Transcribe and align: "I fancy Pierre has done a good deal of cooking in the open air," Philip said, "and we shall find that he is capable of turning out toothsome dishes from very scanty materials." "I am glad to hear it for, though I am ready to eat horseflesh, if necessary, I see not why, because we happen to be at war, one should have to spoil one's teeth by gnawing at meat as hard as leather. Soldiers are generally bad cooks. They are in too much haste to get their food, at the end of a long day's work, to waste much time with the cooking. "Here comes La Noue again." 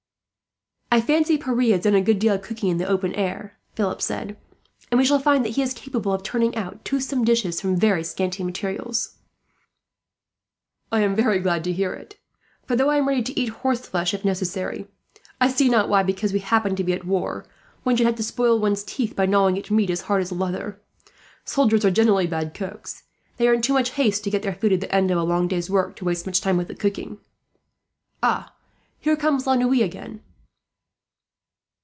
"I 0.93 0.99
fancy 0.99 1.37
Pierre 1.37 1.61
has 1.73 1.83
done 1.85 1.95
a 1.95 2.01
good 2.01 2.19
deal 2.19 2.33
of 2.35 2.41
cooking 2.41 2.67
in 2.69 2.75
the 2.75 2.85
open 2.85 3.13
air," 3.15 3.57
Philip 3.75 4.01
said, 4.01 4.35
"and 4.91 4.97
we 4.97 5.05
shall 5.05 5.19
find 5.21 5.45
that 5.45 5.53
he 5.55 5.61
is 5.61 5.73
capable 5.73 6.11
of 6.11 6.21
turning 6.21 6.53
out 6.57 6.83
toothsome 6.83 7.23
dishes 7.23 7.61
from 7.61 7.77
very 7.77 8.03
scanty 8.03 8.43
materials." 8.43 9.15
"I 10.91 10.99
am 10.99 11.15
glad 11.15 11.63
to 11.63 11.71
hear 11.71 11.93
it 11.93 12.17
for, 12.65 12.75
though 12.75 12.89
I 12.89 12.97
am 12.97 13.07
ready 13.07 13.23
to 13.23 13.39
eat 13.39 13.47
horseflesh, 13.63 14.13
if 14.13 14.25
necessary, 14.25 14.89
I 15.39 15.47
see 15.47 15.69
not 15.69 15.87
why, 15.87 16.03
because 16.03 16.33
we 16.33 16.39
happen 16.39 16.75
to 16.75 16.83
be 16.83 16.91
at 16.91 17.05
war, 17.07 17.45
one 17.83 17.95
should 17.95 18.05
have 18.05 18.15
to 18.15 18.21
spoil 18.23 18.59
one's 18.59 18.83
teeth 18.83 19.15
by 19.15 19.25
gnawing 19.25 19.57
at 19.57 19.71
meat 19.71 19.89
as 19.89 20.01
hard 20.01 20.21
as 20.21 20.33
leather. 20.33 20.81
Soldiers 21.45 21.85
are 21.85 21.91
generally 21.91 22.27
bad 22.27 22.53
cooks. 22.53 23.03
They 23.37 23.47
are 23.47 23.53
in 23.53 23.61
too 23.61 23.71
much 23.71 23.91
haste 23.91 24.25
to 24.25 24.29
get 24.29 24.41
their 24.43 24.55
food, 24.55 24.73
at 24.73 24.81
the 24.81 24.93
end 24.93 25.09
of 25.09 25.17
a 25.17 25.23
long 25.23 25.47
day's 25.47 25.69
work, 25.69 25.95
to 25.95 26.03
waste 26.05 26.25
much 26.25 26.41
time 26.41 26.57
with 26.57 26.67
the 26.67 26.75
cooking. 26.75 27.19
"Here 28.99 29.15
comes 29.15 29.47
La 29.47 29.55
Noue 29.55 29.81
again." 29.81 30.19